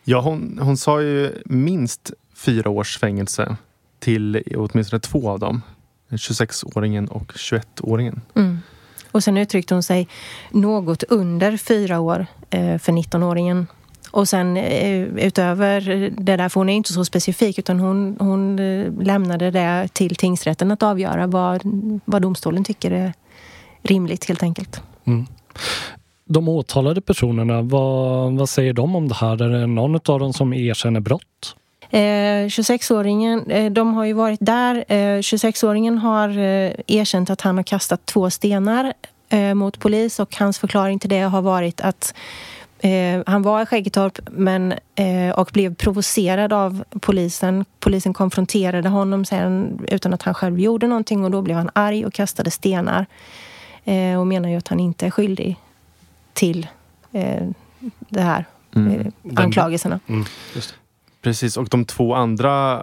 Ja, 0.03 0.21
hon, 0.21 0.59
hon 0.61 0.77
sa 0.77 1.01
ju 1.01 1.41
minst 1.45 2.11
fyra 2.35 2.69
års 2.69 2.97
fängelse 2.97 3.55
till 3.99 4.43
åtminstone 4.55 4.99
två 4.99 5.29
av 5.29 5.39
dem. 5.39 5.61
26-åringen 6.09 7.07
och 7.07 7.31
21-åringen. 7.31 8.21
Mm. 8.35 8.59
Och 9.11 9.23
sen 9.23 9.37
uttryckte 9.37 9.73
hon 9.73 9.83
sig 9.83 10.07
något 10.51 11.03
under 11.03 11.57
fyra 11.57 11.99
år 11.99 12.25
eh, 12.49 12.77
för 12.77 12.91
19-åringen. 12.91 13.65
Och 14.11 14.29
sen 14.29 14.57
eh, 14.57 15.01
utöver 15.01 15.81
det 16.17 16.37
där, 16.37 16.49
för 16.49 16.59
hon 16.59 16.69
är 16.69 16.75
inte 16.75 16.93
så 16.93 17.05
specifik 17.05 17.59
utan 17.59 17.79
hon, 17.79 18.17
hon 18.19 18.59
eh, 18.59 18.93
lämnade 19.01 19.51
det 19.51 19.87
till 19.93 20.15
tingsrätten 20.15 20.71
att 20.71 20.83
avgöra 20.83 21.27
vad, 21.27 21.61
vad 22.05 22.21
domstolen 22.21 22.63
tycker 22.63 22.91
är 22.91 23.13
rimligt 23.81 24.25
helt 24.25 24.43
enkelt. 24.43 24.81
Mm. 25.05 25.25
De 26.25 26.49
åtalade 26.49 27.01
personerna, 27.01 27.61
vad, 27.61 28.33
vad 28.33 28.49
säger 28.49 28.73
de 28.73 28.95
om 28.95 29.07
det 29.07 29.15
här? 29.15 29.41
Är 29.41 29.49
det 29.49 29.67
någon 29.67 29.95
av 29.95 30.19
dem 30.19 30.33
som 30.33 30.53
erkänner 30.53 30.99
brott? 30.99 31.55
Eh, 31.89 32.47
26-åringen, 32.47 33.51
eh, 33.51 33.71
de 33.71 33.93
har 33.93 34.05
ju 34.05 34.13
varit 34.13 34.39
där. 34.41 34.85
Eh, 34.87 34.95
26-åringen 35.19 35.97
har 35.97 36.29
eh, 36.29 36.71
erkänt 36.87 37.29
att 37.29 37.41
han 37.41 37.55
har 37.55 37.63
kastat 37.63 38.05
två 38.05 38.29
stenar 38.29 38.93
eh, 39.29 39.53
mot 39.53 39.79
polis 39.79 40.19
och 40.19 40.35
hans 40.35 40.59
förklaring 40.59 40.99
till 40.99 41.09
det 41.09 41.19
har 41.19 41.41
varit 41.41 41.81
att 41.81 42.13
eh, 42.79 43.21
han 43.25 43.41
var 43.41 43.61
i 43.61 43.65
Skäggetorp 43.65 44.19
men, 44.31 44.73
eh, 44.95 45.29
och 45.35 45.49
blev 45.53 45.75
provocerad 45.75 46.53
av 46.53 46.83
polisen. 46.99 47.65
Polisen 47.79 48.13
konfronterade 48.13 48.89
honom 48.89 49.25
sen 49.25 49.79
utan 49.87 50.13
att 50.13 50.21
han 50.21 50.33
själv 50.33 50.59
gjorde 50.59 50.87
någonting 50.87 51.25
och 51.25 51.31
då 51.31 51.41
blev 51.41 51.57
han 51.57 51.69
arg 51.73 52.05
och 52.05 52.13
kastade 52.13 52.51
stenar. 52.51 53.05
Eh, 53.85 54.19
och 54.19 54.27
menar 54.27 54.49
ju 54.49 54.55
att 54.55 54.67
han 54.67 54.79
inte 54.79 55.05
är 55.05 55.11
skyldig 55.11 55.57
till 56.43 56.67
det 58.09 58.21
här 58.21 58.45
mm. 58.75 59.11
anklagelserna. 59.35 59.99
Mm, 60.07 60.25
Precis, 61.21 61.57
och 61.57 61.67
de 61.69 61.85
två 61.85 62.15
andra 62.15 62.81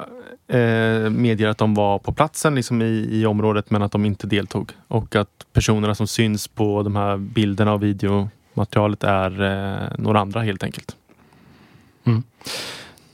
eh, 0.48 1.10
medger 1.10 1.48
att 1.48 1.58
de 1.58 1.74
var 1.74 1.98
på 1.98 2.12
platsen 2.12 2.54
liksom 2.54 2.82
i, 2.82 3.08
i 3.10 3.26
området 3.26 3.70
men 3.70 3.82
att 3.82 3.92
de 3.92 4.04
inte 4.04 4.26
deltog. 4.26 4.72
Och 4.88 5.16
att 5.16 5.46
personerna 5.52 5.94
som 5.94 6.06
syns 6.06 6.48
på 6.48 6.82
de 6.82 6.96
här 6.96 7.16
bilderna 7.16 7.72
och 7.72 7.82
videomaterialet 7.82 9.04
är 9.04 9.42
eh, 9.42 9.88
några 9.98 10.20
andra 10.20 10.40
helt 10.40 10.62
enkelt. 10.62 10.96
Mm. 12.04 12.22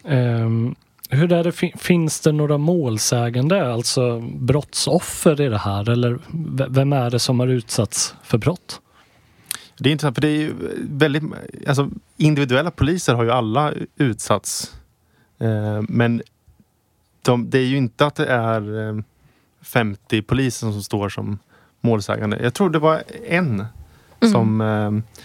Um, 0.04 0.74
hur 1.10 1.32
är 1.32 1.44
det, 1.44 1.52
finns 1.78 2.20
det 2.20 2.32
några 2.32 2.58
målsägande, 2.58 3.72
alltså 3.72 4.20
brottsoffer 4.20 5.40
i 5.40 5.48
det 5.48 5.58
här? 5.58 5.90
Eller 5.90 6.18
vem 6.68 6.92
är 6.92 7.10
det 7.10 7.18
som 7.18 7.40
har 7.40 7.46
utsatts 7.46 8.14
för 8.22 8.38
brott? 8.38 8.80
Det 9.78 9.88
är 9.88 9.92
intressant 9.92 10.16
för 10.16 10.22
det 10.22 10.28
är 10.28 10.54
väldigt, 10.90 11.22
alltså 11.66 11.90
individuella 12.16 12.70
poliser 12.70 13.14
har 13.14 13.24
ju 13.24 13.30
alla 13.30 13.72
utsatts 13.96 14.72
Eh, 15.38 15.82
men 15.88 16.22
de, 17.22 17.50
det 17.50 17.58
är 17.58 17.66
ju 17.66 17.76
inte 17.76 18.06
att 18.06 18.14
det 18.14 18.26
är 18.26 19.04
50 19.62 20.16
eh, 20.16 20.22
poliser 20.22 20.70
som 20.70 20.82
står 20.82 21.08
som 21.08 21.38
målsägande. 21.80 22.38
Jag 22.42 22.54
tror 22.54 22.70
det 22.70 22.78
var 22.78 23.02
en 23.28 23.66
mm. 24.20 24.32
som, 24.32 24.60
eh, 24.60 25.18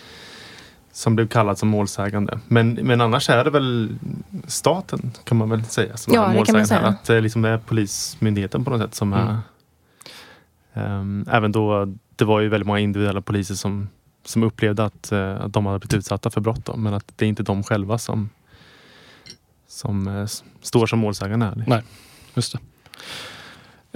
som 0.91 1.15
blev 1.15 1.27
kallad 1.27 1.58
som 1.58 1.70
målsägande. 1.70 2.39
Men, 2.48 2.74
men 2.74 3.01
annars 3.01 3.29
är 3.29 3.43
det 3.43 3.50
väl 3.50 3.98
staten 4.48 5.12
kan 5.24 5.38
man 5.38 5.50
väl 5.50 5.65
säga 5.65 5.98
som 5.98 6.13
ja, 6.13 6.25
är 6.25 6.36
målsägande. 6.36 6.75
Här. 6.75 6.84
Att 6.84 7.05
det 7.05 7.22
liksom 7.22 7.46
är 7.46 7.58
Polismyndigheten 7.58 8.63
på 8.63 8.72
något 8.72 8.81
sätt 8.81 8.96
som 8.96 9.13
mm. 9.13 9.36
är 10.74 11.00
um, 11.00 11.25
Även 11.31 11.51
då 11.51 11.93
det 12.15 12.25
var 12.25 12.39
ju 12.39 12.50
väldigt 12.50 12.67
många 12.67 12.79
individuella 12.79 13.22
poliser 13.22 13.55
som, 13.55 13.89
som 14.23 14.43
upplevde 14.43 14.85
att, 14.85 15.09
uh, 15.13 15.41
att 15.41 15.53
de 15.53 15.65
hade 15.65 15.79
blivit 15.79 15.93
utsatta 15.93 16.29
för 16.29 16.41
brott. 16.41 16.65
Då, 16.65 16.75
men 16.75 16.93
att 16.93 17.13
det 17.15 17.25
är 17.25 17.29
inte 17.29 17.43
de 17.43 17.63
själva 17.63 17.97
som 17.97 18.29
som 19.71 20.07
eh, 20.07 20.25
står 20.61 20.85
som 20.85 20.99
målsägande 20.99 21.45
här. 21.45 21.63
Nej, 21.67 21.81
just 22.33 22.53
det. 22.53 22.59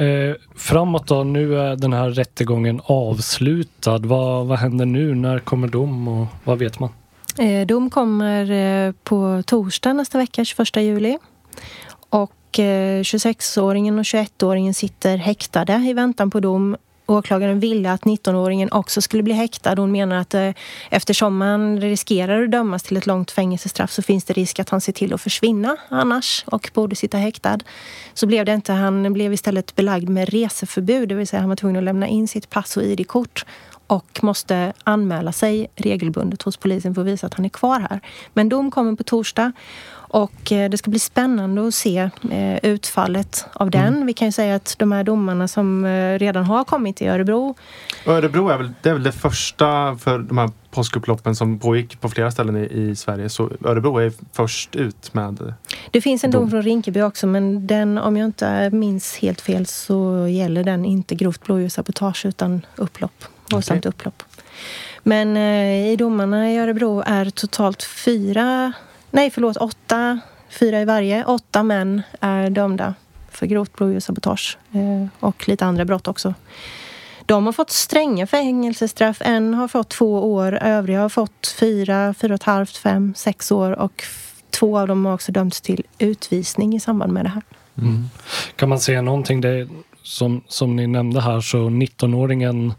Eh, 0.05 0.35
framåt 0.55 1.07
då, 1.07 1.23
nu 1.23 1.59
är 1.59 1.75
den 1.75 1.93
här 1.93 2.09
rättegången 2.09 2.81
avslutad. 2.83 3.97
Vad, 3.97 4.45
vad 4.45 4.59
händer 4.59 4.85
nu? 4.85 5.15
När 5.15 5.39
kommer 5.39 5.67
dom 5.67 6.07
och 6.07 6.27
vad 6.43 6.59
vet 6.59 6.79
man? 6.79 6.89
Eh, 7.37 7.67
dom 7.67 7.89
kommer 7.89 8.51
eh, 8.51 8.93
på 9.03 9.43
torsdag 9.45 9.93
nästa 9.93 10.17
vecka, 10.17 10.45
21 10.45 10.75
juli. 10.77 11.17
Och 12.09 12.31
26-åringen 12.51 13.93
eh, 13.95 13.99
och 13.99 14.03
21-åringen 14.03 14.73
sitter 14.73 15.17
häktade 15.17 15.73
i 15.73 15.93
väntan 15.93 16.31
på 16.31 16.39
dom 16.39 16.77
åklagaren 17.05 17.59
ville 17.59 17.91
att 17.91 18.01
19-åringen 18.01 18.69
också 18.71 19.01
skulle 19.01 19.23
bli 19.23 19.33
häktad. 19.33 19.75
Hon 19.75 19.91
menar 19.91 20.15
att 20.15 20.33
eh, 20.33 20.49
eftersom 20.89 21.37
man 21.37 21.81
riskerar 21.81 22.43
att 22.43 22.51
dömas 22.51 22.83
till 22.83 22.97
ett 22.97 23.05
långt 23.05 23.31
fängelsestraff 23.31 23.91
så 23.91 24.01
finns 24.01 24.23
det 24.23 24.33
risk 24.33 24.59
att 24.59 24.69
han 24.69 24.81
ser 24.81 24.93
till 24.93 25.13
att 25.13 25.21
försvinna 25.21 25.77
annars 25.89 26.43
och 26.47 26.69
borde 26.73 26.95
sitta 26.95 27.17
häktad. 27.17 27.59
Så 28.13 28.27
blev 28.27 28.45
det 28.45 28.53
inte. 28.53 28.73
Han 28.73 29.13
blev 29.13 29.33
istället 29.33 29.75
belagd 29.75 30.09
med 30.09 30.29
reseförbud, 30.29 31.09
det 31.09 31.15
vill 31.15 31.27
säga 31.27 31.39
han 31.39 31.49
var 31.49 31.55
tvungen 31.55 31.77
att 31.77 31.83
lämna 31.83 32.07
in 32.07 32.27
sitt 32.27 32.49
pass 32.49 32.77
och 32.77 32.83
ID-kort 32.83 33.45
och 33.87 34.23
måste 34.23 34.73
anmäla 34.83 35.31
sig 35.31 35.67
regelbundet 35.75 36.41
hos 36.41 36.57
polisen 36.57 36.95
för 36.95 37.01
att 37.01 37.07
visa 37.07 37.27
att 37.27 37.33
han 37.33 37.45
är 37.45 37.49
kvar 37.49 37.79
här. 37.79 37.99
Men 38.33 38.49
dom 38.49 38.71
kommer 38.71 38.95
på 38.95 39.03
torsdag 39.03 39.51
och 40.15 40.51
eh, 40.51 40.69
det 40.69 40.77
ska 40.77 40.89
bli 40.89 40.99
spännande 40.99 41.67
att 41.67 41.73
se 41.73 42.09
eh, 42.31 42.65
utfallet 42.65 43.45
av 43.53 43.71
den. 43.71 43.93
Mm. 43.93 44.05
Vi 44.05 44.13
kan 44.13 44.27
ju 44.27 44.31
säga 44.31 44.55
att 44.55 44.75
de 44.79 44.91
här 44.91 45.03
domarna 45.03 45.47
som 45.47 45.85
eh, 45.85 46.19
redan 46.19 46.45
har 46.45 46.63
kommit 46.63 47.01
i 47.01 47.07
Örebro. 47.07 47.55
Örebro 48.05 48.49
är 48.49 48.57
väl 48.57 48.73
det, 48.81 48.89
är 48.89 48.93
väl 48.93 49.03
det 49.03 49.11
första 49.11 49.95
för 49.95 50.19
de 50.19 50.37
här 50.37 50.49
påskupploppen 50.71 51.35
som 51.35 51.59
pågick 51.59 52.01
på 52.01 52.09
flera 52.09 52.31
ställen 52.31 52.57
i, 52.57 52.65
i, 52.65 52.95
Sverige. 52.95 53.29
Så 53.29 53.51
Örebro 53.65 53.97
är 53.97 54.11
först 54.33 54.75
ut 54.75 55.13
med 55.13 55.53
Det 55.91 56.01
finns 56.01 56.23
en 56.23 56.31
dom, 56.31 56.41
dom 56.41 56.51
från 56.51 56.61
Rinkeby 56.61 57.01
också 57.01 57.27
men 57.27 57.67
den, 57.67 57.97
om 57.97 58.17
jag 58.17 58.25
inte 58.25 58.69
minns 58.69 59.17
helt 59.17 59.41
fel 59.41 59.65
så 59.65 60.27
gäller 60.27 60.63
den 60.63 60.85
inte 60.85 61.15
grovt 61.15 61.43
blåljussabotage 61.43 62.25
utan 62.25 62.65
upplopp. 62.75 63.25
Våldsamt 63.51 63.79
okay. 63.79 63.89
upplopp. 63.89 64.23
Men 65.03 65.37
eh, 65.37 65.91
i 65.91 65.95
domarna 65.95 66.51
i 66.51 66.57
Örebro 66.57 67.03
är 67.05 67.29
totalt 67.29 67.83
fyra 67.83 68.73
nej 69.15 69.31
förlåt, 69.31 69.57
åtta, 69.57 70.19
fyra 70.49 70.81
i 70.81 70.85
varje, 70.85 71.25
åtta 71.25 71.63
män 71.63 72.01
är 72.19 72.49
dömda 72.49 72.93
för 73.29 73.45
grovt 73.45 73.75
blåljussabotage 73.75 74.57
eh, 74.71 75.07
och 75.19 75.47
lite 75.47 75.65
andra 75.65 75.85
brott 75.85 76.07
också. 76.07 76.33
De 77.25 77.45
har 77.45 77.53
fått 77.53 77.69
stränga 77.69 78.27
fängelsestraff. 78.27 79.21
En 79.21 79.53
har 79.53 79.67
fått 79.67 79.89
två 79.89 80.33
år, 80.33 80.59
övriga 80.61 81.01
har 81.01 81.09
fått 81.09 81.55
fyra, 81.59 82.13
fyra 82.13 82.33
och 82.33 82.35
ett 82.35 82.43
halvt, 82.43 82.77
fem, 82.77 83.13
sex 83.17 83.51
år 83.51 83.71
och 83.71 84.03
två 84.49 84.79
av 84.79 84.87
dem 84.87 85.05
har 85.05 85.13
också 85.13 85.31
dömts 85.31 85.61
till 85.61 85.83
utvisning 85.97 86.75
i 86.75 86.79
samband 86.79 87.13
med 87.13 87.25
det 87.25 87.29
här. 87.29 87.43
Mm. 87.77 88.09
Kan 88.55 88.69
man 88.69 88.79
säga 88.79 89.01
någonting? 89.01 89.41
Det, 89.41 89.67
som, 90.03 90.41
som 90.47 90.75
ni 90.75 90.87
nämnde 90.87 91.21
här 91.21 91.41
så 91.41 91.57
19-åringen 91.57 92.73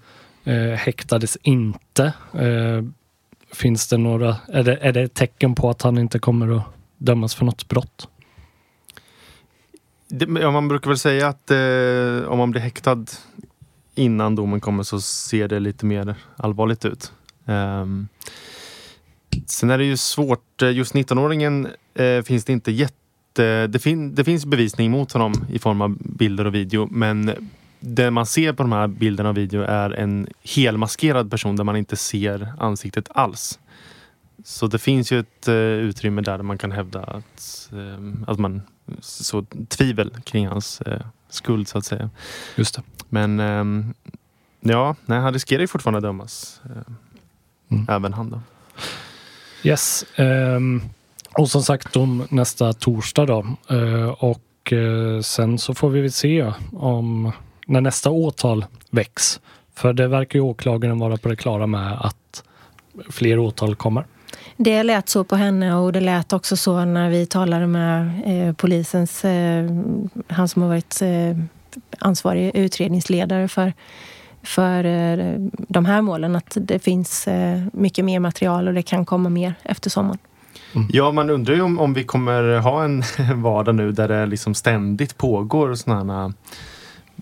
eh, 0.44 0.78
häktades 0.78 1.36
inte. 1.42 2.12
Eh, 2.32 2.82
Finns 3.52 3.88
det 3.88 3.96
några, 3.96 4.36
är 4.48 4.62
det, 4.62 4.76
är 4.76 4.92
det 4.92 5.02
ett 5.02 5.14
tecken 5.14 5.54
på 5.54 5.70
att 5.70 5.82
han 5.82 5.98
inte 5.98 6.18
kommer 6.18 6.56
att 6.56 6.62
dömas 6.98 7.34
för 7.34 7.44
något 7.44 7.68
brott? 7.68 8.08
Det, 10.08 10.40
ja, 10.40 10.50
man 10.50 10.68
brukar 10.68 10.90
väl 10.90 10.98
säga 10.98 11.28
att 11.28 11.50
eh, 11.50 12.28
om 12.28 12.38
man 12.38 12.50
blir 12.50 12.60
häktad 12.60 13.04
innan 13.94 14.34
domen 14.34 14.60
kommer 14.60 14.82
så 14.82 15.00
ser 15.00 15.48
det 15.48 15.60
lite 15.60 15.86
mer 15.86 16.14
allvarligt 16.36 16.84
ut. 16.84 17.12
Um, 17.44 18.08
sen 19.46 19.70
är 19.70 19.78
det 19.78 19.84
ju 19.84 19.96
svårt, 19.96 20.62
eh, 20.62 20.70
just 20.70 20.94
19-åringen 20.94 21.68
eh, 21.94 22.22
finns 22.22 22.44
det 22.44 22.52
inte 22.52 22.72
jätte... 22.72 23.66
Det, 23.66 23.78
fin, 23.78 24.14
det 24.14 24.24
finns 24.24 24.46
bevisning 24.46 24.90
mot 24.90 25.12
honom 25.12 25.32
i 25.52 25.58
form 25.58 25.80
av 25.80 25.96
bilder 25.98 26.46
och 26.46 26.54
video 26.54 26.88
men 26.90 27.50
det 27.80 28.10
man 28.10 28.26
ser 28.26 28.52
på 28.52 28.62
de 28.62 28.72
här 28.72 28.86
bilderna 28.86 29.28
och 29.28 29.36
video 29.36 29.62
är 29.62 29.90
en 29.90 30.28
helmaskerad 30.42 31.30
person 31.30 31.56
där 31.56 31.64
man 31.64 31.76
inte 31.76 31.96
ser 31.96 32.52
ansiktet 32.58 33.08
alls. 33.14 33.58
Så 34.44 34.66
det 34.66 34.78
finns 34.78 35.12
ju 35.12 35.20
ett 35.20 35.48
uh, 35.48 35.54
utrymme 35.54 36.22
där 36.22 36.42
man 36.42 36.58
kan 36.58 36.72
hävda 36.72 37.00
att, 37.00 37.70
uh, 37.72 38.12
att 38.26 38.38
man 38.38 38.62
så 39.00 39.46
tvivel 39.68 40.10
kring 40.24 40.46
hans 40.46 40.82
uh, 40.86 40.94
skuld 41.28 41.68
så 41.68 41.78
att 41.78 41.84
säga. 41.84 42.10
Just 42.56 42.74
det. 42.74 42.82
Men 43.08 43.40
um, 43.40 43.94
ja, 44.60 44.96
nej, 45.06 45.20
han 45.20 45.32
riskerar 45.32 45.60
ju 45.60 45.66
fortfarande 45.66 45.98
att 45.98 46.02
dömas. 46.02 46.60
Mm. 47.68 47.86
Även 47.88 48.12
han 48.12 48.30
då. 48.30 48.40
Yes. 49.62 50.04
Um, 50.18 50.82
och 51.38 51.50
som 51.50 51.62
sagt 51.62 51.96
om 51.96 52.26
nästa 52.30 52.72
torsdag 52.72 53.26
då. 53.26 53.56
och 54.18 54.72
sen 55.22 55.58
så 55.58 55.74
får 55.74 55.90
vi 55.90 56.00
väl 56.00 56.12
se 56.12 56.52
om 56.72 57.32
när 57.66 57.80
nästa 57.80 58.10
åtal 58.10 58.64
väcks. 58.90 59.40
För 59.74 59.92
det 59.92 60.08
verkar 60.08 60.38
ju 60.38 60.42
åklagaren 60.42 60.98
vara 60.98 61.16
på 61.16 61.28
det 61.28 61.36
klara 61.36 61.66
med 61.66 61.92
att 62.00 62.42
fler 63.10 63.38
åtal 63.38 63.74
kommer. 63.74 64.04
Det 64.56 64.82
lät 64.82 65.08
så 65.08 65.24
på 65.24 65.36
henne 65.36 65.74
och 65.74 65.92
det 65.92 66.00
lät 66.00 66.32
också 66.32 66.56
så 66.56 66.84
när 66.84 67.10
vi 67.10 67.26
talade 67.26 67.66
med 67.66 68.22
eh, 68.26 68.54
polisens, 68.54 69.24
eh, 69.24 69.70
han 70.28 70.48
som 70.48 70.62
har 70.62 70.68
varit 70.68 71.02
eh, 71.02 71.36
ansvarig 71.98 72.56
utredningsledare 72.56 73.48
för, 73.48 73.72
för 74.42 74.84
eh, 74.84 75.34
de 75.68 75.84
här 75.84 76.02
målen, 76.02 76.36
att 76.36 76.56
det 76.60 76.78
finns 76.78 77.28
eh, 77.28 77.62
mycket 77.72 78.04
mer 78.04 78.20
material 78.20 78.68
och 78.68 78.74
det 78.74 78.82
kan 78.82 79.04
komma 79.04 79.28
mer 79.28 79.54
efter 79.62 79.90
sommaren. 79.90 80.18
Ja, 80.90 81.12
man 81.12 81.30
undrar 81.30 81.54
ju 81.54 81.60
om, 81.60 81.78
om 81.78 81.94
vi 81.94 82.04
kommer 82.04 82.58
ha 82.58 82.84
en 82.84 83.02
vardag 83.42 83.74
nu 83.74 83.92
där 83.92 84.08
det 84.08 84.26
liksom 84.26 84.54
ständigt 84.54 85.18
pågår 85.18 85.74
sådana 85.74 86.22
här 86.22 86.32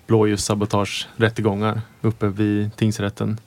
blåljussabotagerättegångar 0.07 1.81
uppe 2.01 2.27
vid 2.27 2.77
tingsrätten. 2.77 3.41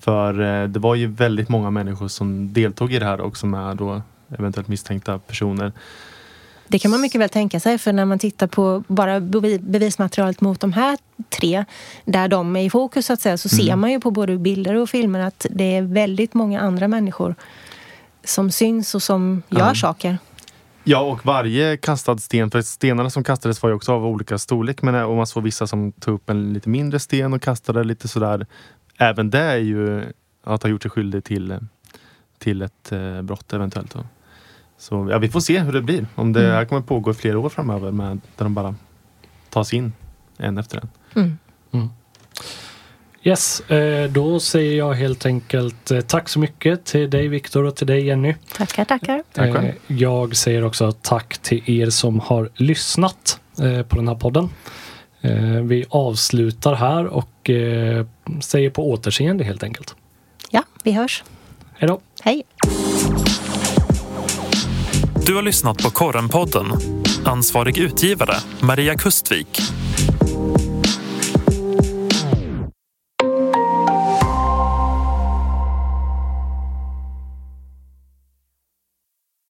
För 0.00 0.40
eh, 0.40 0.68
det 0.68 0.78
var 0.78 0.94
ju 0.94 1.06
väldigt 1.06 1.48
många 1.48 1.70
människor 1.70 2.08
som 2.08 2.52
deltog 2.52 2.92
i 2.92 2.98
det 2.98 3.04
här 3.04 3.20
och 3.20 3.36
som 3.36 3.54
är 3.54 3.74
då 3.74 4.02
eventuellt 4.38 4.68
misstänkta 4.68 5.18
personer. 5.18 5.72
Det 6.68 6.78
kan 6.78 6.90
man 6.90 7.00
mycket 7.00 7.20
väl 7.20 7.28
tänka 7.28 7.60
sig 7.60 7.78
för 7.78 7.92
när 7.92 8.04
man 8.04 8.18
tittar 8.18 8.46
på 8.46 8.84
bara 8.86 9.20
bevismaterialet 9.20 10.40
mot 10.40 10.60
de 10.60 10.72
här 10.72 10.98
tre 11.28 11.64
där 12.04 12.28
de 12.28 12.56
är 12.56 12.64
i 12.64 12.70
fokus 12.70 13.06
så 13.06 13.12
att 13.12 13.20
säga 13.20 13.38
så 13.38 13.54
mm. 13.54 13.66
ser 13.66 13.76
man 13.76 13.90
ju 13.90 14.00
på 14.00 14.10
både 14.10 14.36
bilder 14.38 14.74
och 14.74 14.90
filmer 14.90 15.20
att 15.20 15.46
det 15.50 15.76
är 15.76 15.82
väldigt 15.82 16.34
många 16.34 16.60
andra 16.60 16.88
människor 16.88 17.34
som 18.24 18.50
syns 18.50 18.94
och 18.94 19.02
som 19.02 19.42
gör 19.48 19.68
ja. 19.68 19.74
saker. 19.74 20.18
Ja, 20.86 21.00
och 21.00 21.26
varje 21.26 21.76
kastad 21.76 22.18
sten, 22.18 22.50
för 22.50 22.62
stenarna 22.62 23.10
som 23.10 23.24
kastades 23.24 23.62
var 23.62 23.70
ju 23.70 23.76
också 23.76 23.92
av 23.92 24.06
olika 24.06 24.38
storlek. 24.38 24.82
Men 24.82 24.94
och 24.94 25.16
man 25.16 25.26
såg 25.26 25.42
vissa 25.42 25.66
som 25.66 25.92
tog 25.92 26.14
upp 26.14 26.30
en 26.30 26.52
lite 26.52 26.68
mindre 26.68 27.00
sten 27.00 27.32
och 27.32 27.42
kastade 27.42 27.84
lite 27.84 28.08
sådär. 28.08 28.46
Även 28.98 29.30
det 29.30 29.40
är 29.40 29.56
ju 29.56 30.04
att 30.44 30.62
ha 30.62 30.70
gjort 30.70 30.82
sig 30.82 30.90
skyldig 30.90 31.24
till, 31.24 31.58
till 32.38 32.62
ett 32.62 32.92
eh, 32.92 33.22
brott 33.22 33.52
eventuellt. 33.52 33.96
Så 34.78 35.08
ja, 35.10 35.18
vi 35.18 35.28
får 35.28 35.40
se 35.40 35.58
hur 35.58 35.72
det 35.72 35.82
blir. 35.82 36.06
Om 36.14 36.32
det 36.32 36.40
mm. 36.40 36.52
här 36.52 36.64
kommer 36.64 36.82
pågå 36.82 37.10
i 37.10 37.14
flera 37.14 37.38
år 37.38 37.48
framöver 37.48 37.90
med, 37.90 38.20
där 38.36 38.44
de 38.44 38.54
bara 38.54 38.74
tas 39.50 39.74
in 39.74 39.92
en 40.36 40.58
efter 40.58 40.78
en. 40.78 40.88
Mm. 41.14 41.38
Mm. 41.72 41.88
Yes, 43.26 43.60
eh, 43.60 44.10
då 44.10 44.40
säger 44.40 44.78
jag 44.78 44.94
helt 44.94 45.26
enkelt 45.26 45.90
eh, 45.90 46.00
tack 46.00 46.28
så 46.28 46.38
mycket 46.38 46.84
till 46.84 47.10
dig 47.10 47.28
Viktor 47.28 47.64
och 47.64 47.76
till 47.76 47.86
dig 47.86 48.06
Jenny. 48.06 48.34
Tackar, 48.56 48.84
tackar. 48.84 49.22
Eh, 49.36 49.70
jag 49.86 50.36
säger 50.36 50.64
också 50.64 50.92
tack 50.92 51.38
till 51.38 51.70
er 51.80 51.90
som 51.90 52.20
har 52.20 52.50
lyssnat 52.54 53.40
på 53.88 53.96
den 53.96 54.08
här 54.08 54.14
podden. 54.14 54.48
Vi 55.62 55.84
avslutar 55.88 56.74
här 56.74 57.06
och 57.06 57.50
säger 58.40 58.70
på 58.70 58.90
återseende 58.90 59.44
helt 59.44 59.62
enkelt. 59.62 59.94
Ja, 60.50 60.62
vi 60.82 60.92
hörs. 60.92 61.24
Hej 61.74 61.88
då. 61.88 62.00
Hej. 62.22 62.42
Du 65.26 65.34
har 65.34 65.42
lyssnat 65.42 65.82
på 65.82 65.90
Korrenpodden. 65.90 66.66
Ansvarig 67.24 67.78
utgivare 67.78 68.34
Maria 68.60 68.94
Kustvik. 68.94 69.60